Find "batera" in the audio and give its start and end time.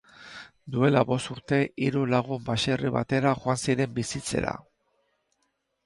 2.99-3.37